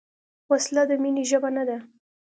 وسله 0.51 0.83
د 0.89 0.91
مینې 1.01 1.23
ژبه 1.29 1.49
نه 1.55 1.63
ده 1.69 1.77